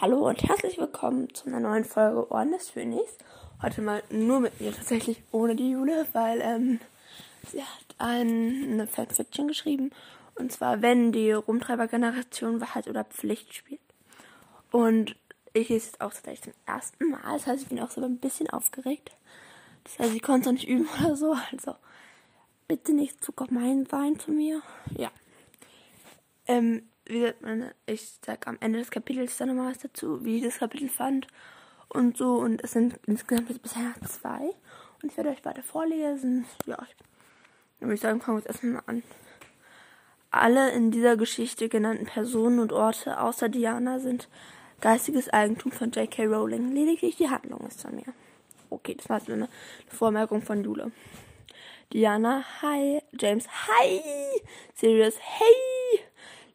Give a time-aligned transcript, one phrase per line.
[0.00, 3.18] Hallo und herzlich willkommen zu einer neuen Folge Ohren des Phönix.
[3.60, 6.80] Heute mal nur mit mir, tatsächlich ohne die Jule, weil ähm,
[7.46, 9.90] sie hat ein, eine Fanfiction geschrieben.
[10.36, 13.82] Und zwar, wenn die Rumtreiber-Generation Wahrheit oder Pflicht spielt.
[14.70, 15.16] Und
[15.52, 17.20] ich lese es auch tatsächlich zum ersten Mal.
[17.34, 19.10] Das heißt, ich bin auch so ein bisschen aufgeregt.
[19.84, 21.36] Das heißt, ich konnte es noch nicht üben oder so.
[21.52, 21.74] Also,
[22.68, 24.62] bitte nicht zu gemein sein zu mir.
[24.96, 25.10] Ja.
[26.46, 30.44] Ähm, wie gesagt, ich sag am Ende des Kapitels dann nochmal was dazu, wie ich
[30.44, 31.26] das Kapitel fand
[31.88, 32.36] und so.
[32.36, 34.54] Und es sind insgesamt bisher zwei.
[35.02, 36.46] Und ich werde euch beide vorlesen.
[36.66, 39.02] Ja, dann würde ich sagen, fangen wir jetzt erstmal an.
[40.30, 44.28] Alle in dieser Geschichte genannten Personen und Orte außer Diana sind
[44.80, 46.26] geistiges Eigentum von J.K.
[46.26, 46.72] Rowling.
[46.72, 48.14] Lediglich die Handlung ist von mir.
[48.70, 49.48] Okay, das war jetzt eine
[49.88, 50.92] Vormerkung von Jule.
[51.92, 53.02] Diana, hi.
[53.18, 54.00] James, hi.
[54.76, 55.79] Sirius, hey.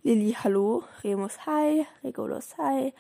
[0.06, 0.84] Lilly, hallo.
[1.04, 1.88] Remus, hi.
[2.04, 2.94] Regulus, hi.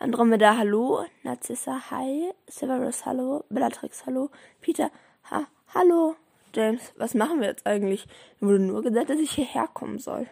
[0.00, 1.06] Andromeda, hallo.
[1.22, 2.32] Narzissa, hi.
[2.48, 3.44] Severus, hallo.
[3.50, 4.30] Bellatrix, hallo.
[4.60, 4.90] Peter,
[5.30, 6.16] ha, hallo.
[6.52, 8.08] James, was machen wir jetzt eigentlich?
[8.40, 10.26] Mir wurde nur gesagt, dass ich hierher kommen soll.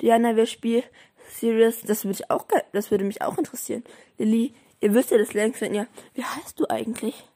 [0.00, 0.88] Diana, wer spielt?
[1.28, 3.84] Sirius, das würde, auch, das würde mich auch interessieren.
[4.16, 5.86] Lilly, ihr wisst ja das längst, wenn ihr...
[6.14, 7.28] Wie heißt du eigentlich?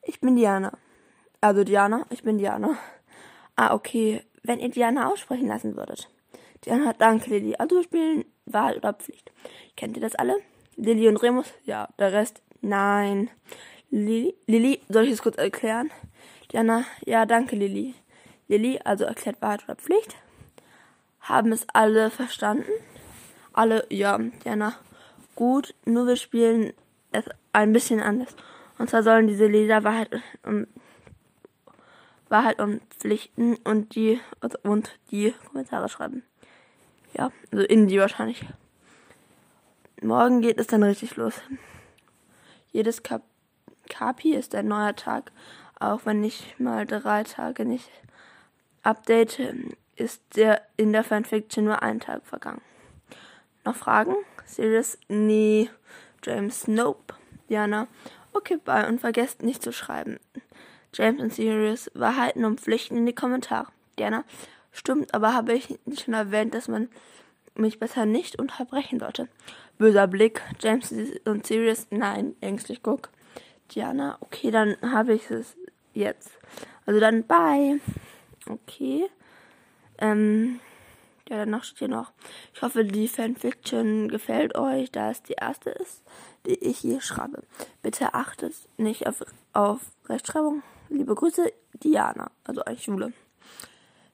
[0.00, 0.72] Ich bin Diana.
[1.42, 2.78] Also Diana, ich bin Diana.
[3.54, 4.24] Ah, okay.
[4.42, 6.08] Wenn ihr Diana aussprechen lassen würdet.
[6.64, 7.54] Diana, danke, Lilly.
[7.56, 9.32] Also spielen Wahl oder Pflicht.
[9.76, 10.36] Kennt ihr das alle?
[10.76, 11.52] Lilly und Remus?
[11.64, 11.88] Ja.
[11.98, 12.42] Der Rest?
[12.60, 13.30] Nein.
[13.90, 15.90] Lilly, soll ich es kurz erklären?
[16.52, 17.94] Diana, ja, danke, Lilly.
[18.48, 20.16] Lilly, also erklärt Wahrheit oder Pflicht?
[21.20, 22.70] Haben es alle verstanden?
[23.52, 24.74] Alle, ja, Diana.
[25.34, 26.72] Gut, nur wir spielen
[27.12, 28.34] es ein bisschen anders.
[28.78, 30.10] Und zwar sollen diese Leser Wahrheit
[30.42, 30.68] und
[32.28, 34.20] Wahrheit und Pflichten und die
[34.62, 36.22] und die Kommentare schreiben.
[37.12, 38.44] Ja, also in die wahrscheinlich.
[40.02, 41.34] Morgen geht es dann richtig los.
[42.72, 43.22] Jedes Kap
[43.88, 45.32] Kapi ist ein neuer Tag.
[45.78, 47.90] Auch wenn ich mal drei Tage nicht
[48.82, 49.40] update,
[49.96, 52.62] ist der in der Fanfiction nur ein Tag vergangen.
[53.64, 54.14] Noch Fragen?
[54.46, 54.96] Serious?
[55.08, 55.68] Nee.
[56.22, 56.66] James?
[56.68, 57.14] Nope.
[57.48, 57.88] Diana?
[58.32, 60.18] Okay, bye und vergesst nicht zu schreiben.
[60.94, 63.68] James und Sirius, Wahrheiten und Pflichten in die Kommentare.
[63.98, 64.24] Diana?
[64.72, 66.88] Stimmt, aber habe ich schon erwähnt, dass man
[67.54, 69.28] mich besser nicht unterbrechen sollte.
[69.78, 70.42] Böser Blick.
[70.60, 70.92] James
[71.24, 73.10] und Sirius, nein, ängstlich guck.
[73.74, 75.56] Diana, okay, dann habe ich es
[75.94, 76.30] jetzt.
[76.86, 77.80] Also dann bye.
[78.48, 79.08] Okay.
[79.98, 80.60] Ähm,
[81.28, 82.12] ja, danach steht hier noch.
[82.54, 86.02] Ich hoffe, die Fanfiction gefällt euch, da es die erste ist,
[86.46, 87.42] die ich hier schreibe.
[87.82, 89.22] Bitte achtet nicht auf,
[89.52, 90.62] auf Rechtschreibung.
[90.88, 92.32] Liebe Grüße, Diana.
[92.44, 93.12] Also eigentlich Schule.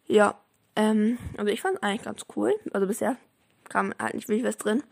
[0.07, 0.39] Ja,
[0.77, 2.55] ähm, also ich fand es eigentlich ganz cool.
[2.73, 3.17] Also bisher
[3.69, 4.83] kam halt nicht wirklich was drin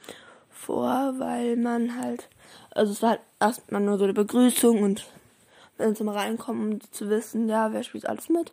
[0.50, 2.28] vor, weil man halt,
[2.70, 5.06] also es war halt erstmal nur so eine Begrüßung und
[5.78, 8.52] dann zum Reinkommen, um zu wissen, ja, wer spielt alles mit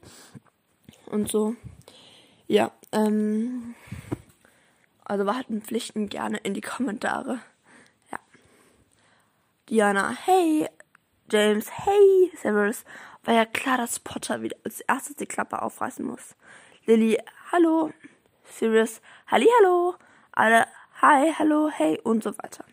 [1.05, 1.55] und so.
[2.47, 3.75] Ja, ähm,
[5.05, 7.39] also warten Pflichten gerne in die Kommentare.
[8.11, 8.19] Ja.
[9.69, 10.67] Diana, hey.
[11.31, 12.31] James, hey.
[12.35, 12.83] Severus,
[13.23, 16.35] war ja klar, dass Potter wieder als erstes die Klappe aufreißen muss.
[16.87, 17.15] Lilly,
[17.51, 17.91] hallo.
[18.43, 19.95] Sirius, halli, hallo.
[20.31, 20.65] Alle,
[20.99, 22.65] hi, hallo, hey und so weiter.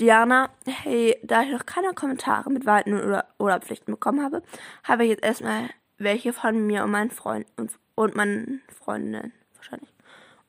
[0.00, 4.42] Diana, hey, da ich noch keine Kommentare mit Wahrheiten oder, oder Pflichten bekommen habe,
[4.82, 9.94] habe ich jetzt erstmal welche von mir und meinen Freunden und, und meinen Freundinnen wahrscheinlich.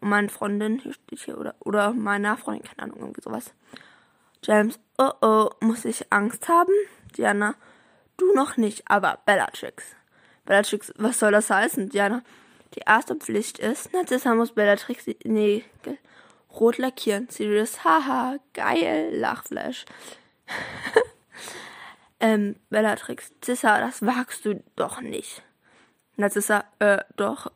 [0.01, 3.53] Und meinen Freundinnen, hier steht hier, oder, oder meiner Freundin, keine Ahnung, irgendwie sowas.
[4.41, 6.73] James, oh oh, muss ich Angst haben?
[7.15, 7.53] Diana,
[8.17, 9.95] du noch nicht, aber Bellatrix.
[10.45, 12.23] Bellatrix, was soll das heißen, Diana?
[12.75, 15.97] Die erste Pflicht ist, Narzissa muss Bellatrix die Nägel
[16.59, 17.29] rot lackieren.
[17.29, 19.85] Sirius, haha, geil, Lachflash.
[22.19, 25.43] ähm, Bellatrix, Cissa, das wagst du doch nicht.
[26.15, 27.51] Narzissa, äh, doch.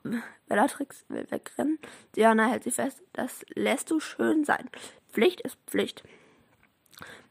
[0.47, 1.79] Bellatrix will wegrennen.
[2.15, 3.01] Diana hält sie fest.
[3.13, 4.69] Das lässt du schön sein.
[5.11, 6.03] Pflicht ist Pflicht.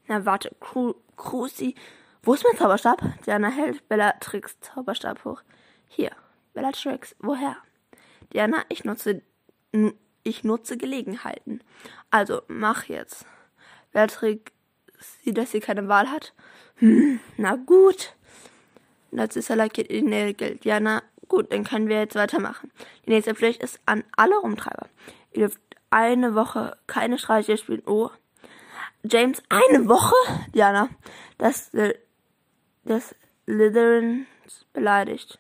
[0.09, 1.75] Na, warte, Cru Cruci.
[2.23, 3.01] Wo ist mein Zauberstab?
[3.27, 5.43] Diana hält Bellatrix Zauberstab hoch.
[5.89, 6.11] Hier.
[6.53, 7.57] Bellatrix, woher?
[8.33, 9.23] Diana, ich nutze,
[10.23, 11.63] ich nutze Gelegenheiten.
[12.11, 13.27] Also, mach jetzt.
[13.93, 14.53] Bellatrix
[15.23, 16.35] sieht, dass sie keine Wahl hat.
[16.77, 18.15] Hm, na gut.
[19.11, 20.57] Narzissa lackiert die Nägel.
[20.57, 22.71] Diana, gut, dann können wir jetzt weitermachen.
[23.07, 24.89] Die nächste Pflicht ist an alle Rumtreiber.
[25.33, 25.61] Ihr dürft
[25.91, 27.83] eine Woche keine Streiche spielen.
[27.87, 28.11] Oh.
[29.03, 30.15] James, eine Woche?
[30.55, 30.89] Diana,
[31.39, 31.71] das,
[32.85, 34.27] das Slytherins
[34.73, 35.39] beleidigt.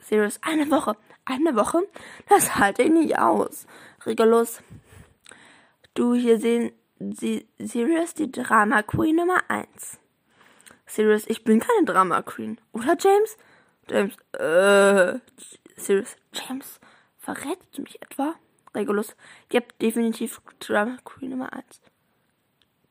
[0.00, 0.96] Sirius, eine Woche.
[1.24, 1.86] Eine Woche?
[2.28, 3.66] Das halte ich nicht aus.
[4.04, 4.62] Regulus,
[5.94, 9.98] du hier sehen sie, Sirius die Drama Queen Nummer 1.
[10.86, 12.58] Sirius, ich bin keine Drama Queen.
[12.72, 13.36] Oder James?
[13.88, 15.18] James, äh,
[15.76, 16.80] Sirius, James,
[17.18, 18.34] verrätst du mich etwa?
[18.74, 19.16] Regulus,
[19.52, 21.64] ihr habt definitiv Drama Queen Nummer 1.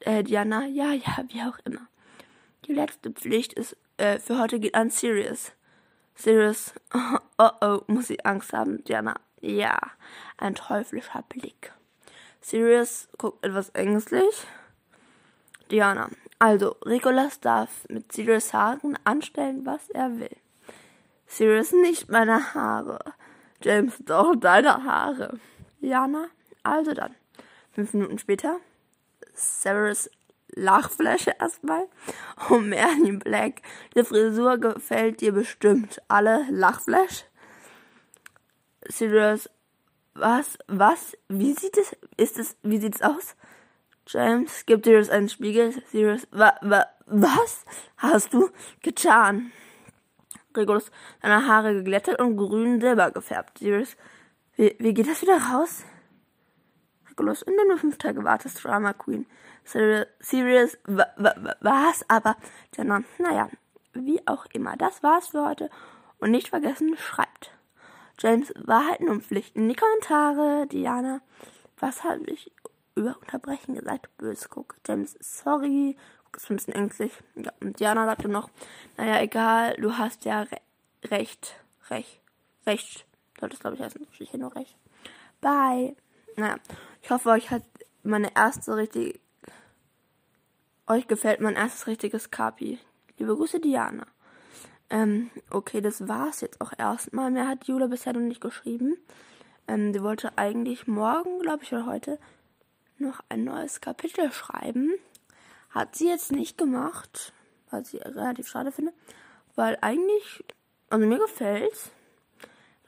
[0.02, 1.88] Äh, Diana, ja, ja, wie auch immer.
[2.66, 5.54] Die letzte Pflicht ist, äh, für heute geht an Sirius.
[6.20, 6.74] Sirius,
[7.38, 9.16] oh, oh, muss sie Angst haben, Diana.
[9.40, 9.80] Ja,
[10.38, 11.72] ein teuflischer Blick.
[12.42, 14.46] Sirius guckt etwas ängstlich.
[15.72, 20.36] Diana, also, Regulus darf mit Sirius Haaren anstellen, was er will.
[21.26, 23.00] Sirius, nicht meine Haare.
[23.62, 25.40] James, doch deine Haare.
[25.80, 26.26] Diana,
[26.64, 27.16] also dann.
[27.72, 28.60] Fünf Minuten später.
[29.34, 30.10] Severus
[30.56, 31.88] Lachfläche erstmal.
[32.50, 33.62] Oh, Merlin Black,
[33.96, 36.02] die Frisur gefällt dir bestimmt.
[36.08, 37.26] Alle Lachflash.
[38.88, 39.50] Sirius,
[40.14, 43.36] was, was, wie sieht es, ist es, wie sieht's aus?
[44.08, 45.74] James, gibt Sirius einen Spiegel.
[45.92, 47.66] Sirius, wa, wa, was
[47.98, 48.50] hast du
[48.82, 49.52] getan?
[50.56, 50.92] Regulus,
[51.22, 53.60] deine Haare geglättet und grün silber gefärbt.
[53.60, 53.96] Sirius,
[54.56, 55.84] wie, wie geht das wieder raus?
[57.20, 59.26] Regulus, indem du fünf Tage wartest, Drama Queen.
[59.66, 62.06] Serious, was?
[62.08, 62.38] Aber,
[62.76, 63.50] Jenna, naja,
[63.94, 64.78] wie auch immer.
[64.78, 65.70] Das war's für heute.
[66.20, 67.52] Und nicht vergessen, schreibt.
[68.20, 70.66] James, Wahrheiten und Pflichten in die Kommentare.
[70.68, 71.20] Diana,
[71.78, 72.54] was habe ich
[72.96, 74.16] über Unterbrechen gesagt?
[74.18, 74.76] Böse guck.
[74.88, 75.98] James, sorry.
[76.36, 77.12] Ist ein bisschen ängstlich.
[77.36, 78.50] Ja, und Diana sagte noch,
[78.96, 80.58] naja, egal, du hast ja re
[81.06, 81.56] recht.
[81.90, 82.22] Recht.
[82.66, 83.06] Recht.
[83.40, 84.08] Sollte es, glaube ich, heißen.
[84.12, 84.78] Steht hier nur recht.
[85.42, 85.98] Bye.
[86.36, 86.58] Naja,
[87.02, 87.64] ich hoffe, euch hat
[88.04, 89.20] meine erste richtige
[90.90, 92.80] euch gefällt mein erstes richtiges Kapi.
[93.18, 94.08] Liebe Grüße, Diana.
[94.90, 97.30] Ähm, okay, das war's jetzt auch erstmal.
[97.30, 98.98] Mehr hat Jule bisher noch nicht geschrieben.
[99.68, 102.18] Ähm, sie wollte eigentlich morgen, glaube ich, oder heute
[102.98, 104.94] noch ein neues Kapitel schreiben.
[105.70, 107.34] Hat sie jetzt nicht gemacht,
[107.70, 108.94] was ich relativ schade finde.
[109.56, 110.44] Weil eigentlich,
[110.90, 111.92] also mir gefällt's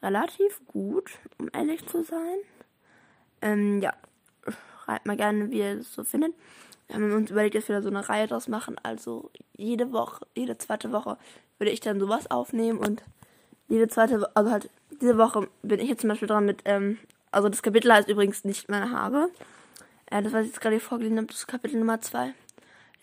[0.02, 2.38] relativ gut, um ehrlich zu sein.
[3.42, 3.94] Ähm, ja,
[4.86, 6.34] schreibt mal gerne, wie ihr es so findet.
[6.88, 8.76] Wir haben uns überlegt, dass wir da so eine Reihe draus machen.
[8.84, 11.18] Also jede Woche, jede zweite Woche
[11.58, 13.04] würde ich dann sowas aufnehmen und
[13.68, 16.98] jede zweite, also halt diese Woche bin ich jetzt zum Beispiel dran mit, ähm,
[17.32, 19.30] also das Kapitel heißt übrigens nicht meine Haare.
[20.08, 22.34] Äh, das, was ich jetzt gerade vorgelesen habe, das ist Kapitel Nummer 2.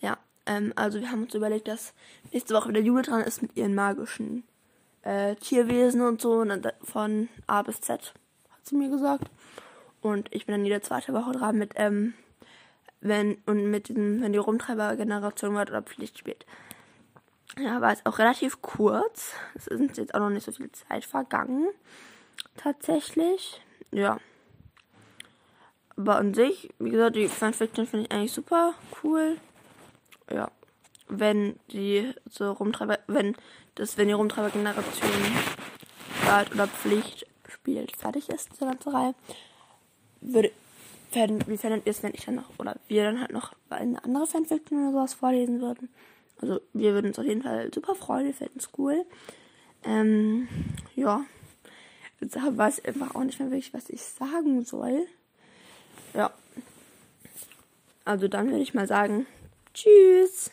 [0.00, 1.94] Ja, ähm, also wir haben uns überlegt, dass
[2.32, 4.44] nächste Woche wieder Jule dran ist mit ihren magischen
[5.02, 8.12] äh, Tierwesen und so, und von A bis Z,
[8.50, 9.31] hat sie mir gesagt.
[10.00, 12.15] Und ich bin dann jede zweite Woche dran mit, ähm,
[13.00, 16.47] wenn und mit diesem, wenn die Rumtreiber-Generation Wort oder Pflicht spielt.
[17.59, 19.33] Ja, war es auch relativ kurz.
[19.55, 21.69] Es ist jetzt auch noch nicht so viel Zeit vergangen.
[22.56, 23.61] Tatsächlich.
[23.91, 24.19] Ja.
[25.97, 29.39] Aber an sich, wie gesagt, die Fanfiction finde ich eigentlich super cool.
[30.31, 30.50] Ja.
[31.09, 33.35] Wenn die so Rumtreiber, wenn
[33.75, 35.11] das, wenn die Rumtreiber-Generation
[36.25, 39.15] Wort oder Pflicht spielt, fertig ist, diese ganze Reihe,
[40.20, 40.50] würde
[41.11, 44.03] Fan, wie fändet ihr es, wenn ich dann noch, oder wir dann halt noch eine
[44.05, 45.88] andere Fanfiction oder sowas vorlesen würden?
[46.41, 49.05] Also, wir würden uns auf jeden Fall super freuen, wir fänden es cool.
[49.85, 50.49] Ähm,
[50.95, 51.25] ja.
[52.21, 55.07] Jetzt weiß ich einfach auch nicht mehr wirklich, was ich sagen soll.
[56.14, 56.31] Ja.
[58.04, 59.26] Also, dann würde ich mal sagen,
[59.73, 60.50] tschüss.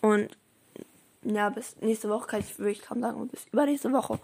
[0.00, 0.36] Und,
[1.22, 4.18] ja, bis nächste Woche kann ich wirklich kaum sagen, bis übernächste Woche.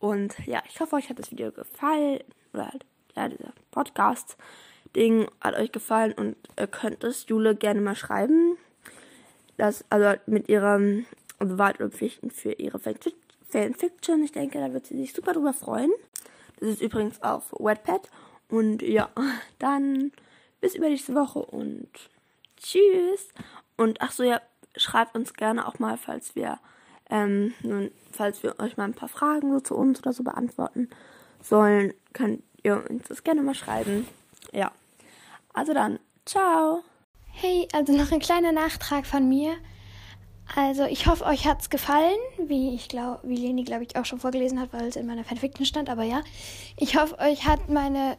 [0.00, 2.20] Und ja, ich hoffe, euch hat das Video gefallen.
[2.52, 2.84] Oder halt,
[3.16, 4.36] ja, dieser Podcast.
[4.94, 8.56] Ding hat euch gefallen und ihr könnt es Jule gerne mal schreiben.
[9.56, 11.06] Das, also mit ihrem
[11.38, 14.22] Wahrheit oder Pflichten für ihre Fanfiction.
[14.22, 15.90] Ich denke, da wird sie sich super drüber freuen.
[16.60, 18.10] Das ist übrigens auf Wetpad.
[18.48, 19.08] Und ja,
[19.58, 20.12] dann
[20.60, 21.88] bis übernächste Woche und
[22.56, 23.28] tschüss.
[23.76, 24.40] Und ach so, ja,
[24.76, 26.58] schreibt uns gerne auch mal, falls wir,
[27.10, 30.88] ähm, nun, falls wir euch mal ein paar Fragen so zu uns oder so beantworten
[31.40, 34.06] sollen, könnt ihr uns das gerne mal schreiben.
[34.52, 34.70] Ja.
[35.52, 36.82] Also dann, ciao.
[37.30, 39.56] Hey, also noch ein kleiner Nachtrag von mir.
[40.54, 44.20] Also ich hoffe, euch hat's gefallen, wie ich glaube, wie Leni glaube ich auch schon
[44.20, 45.88] vorgelesen hat, weil es in meiner Fanfiction stand.
[45.88, 46.22] Aber ja,
[46.76, 48.18] ich hoffe, euch hat meine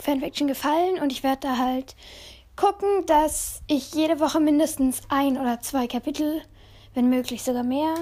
[0.00, 1.94] Fanfiction gefallen und ich werde da halt
[2.54, 6.42] gucken, dass ich jede Woche mindestens ein oder zwei Kapitel,
[6.94, 7.94] wenn möglich sogar mehr,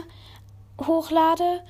[0.81, 1.63] hochlade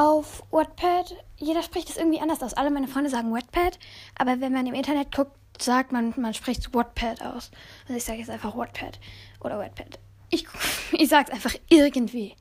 [0.00, 1.14] auf Wattpad.
[1.36, 2.54] Jeder spricht es irgendwie anders aus.
[2.54, 3.78] Alle meine Freunde sagen Wattpad,
[4.18, 7.50] aber wenn man im Internet guckt, sagt man, man spricht Wattpad aus.
[7.82, 8.98] Also ich sage jetzt einfach Wattpad
[9.40, 9.98] oder Wattpad.
[10.30, 10.46] Ich,
[10.92, 12.34] ich sage es einfach irgendwie.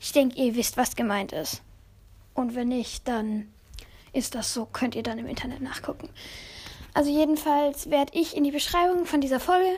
[0.00, 1.60] Ich denke, ihr wisst, was gemeint ist.
[2.32, 3.52] Und wenn nicht, dann
[4.14, 4.64] ist das so.
[4.64, 6.08] Könnt ihr dann im Internet nachgucken.
[6.94, 9.68] Also jedenfalls werde ich in die Beschreibung von dieser Folge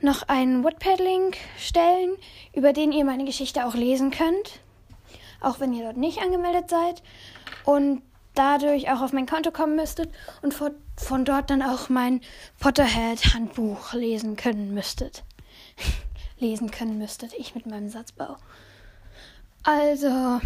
[0.00, 2.18] noch einen Wattpad-Link stellen,
[2.52, 4.60] über den ihr meine Geschichte auch lesen könnt,
[5.44, 7.02] auch wenn ihr dort nicht angemeldet seid
[7.64, 8.02] und
[8.34, 10.10] dadurch auch auf mein Konto kommen müsstet
[10.42, 12.20] und von, von dort dann auch mein
[12.60, 15.24] Potterhead-Handbuch lesen können müsstet.
[16.38, 18.36] lesen können müsstet, ich mit meinem Satzbau.
[19.62, 20.40] Also,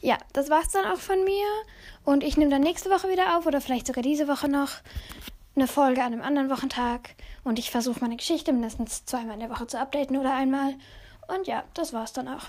[0.00, 1.46] ja, das war's dann auch von mir.
[2.04, 4.70] Und ich nehme dann nächste Woche wieder auf oder vielleicht sogar diese Woche noch
[5.54, 7.14] eine Folge an einem anderen Wochentag.
[7.44, 10.74] Und ich versuche meine Geschichte mindestens zweimal in der Woche zu updaten oder einmal.
[11.28, 12.46] Und ja, das war's dann auch.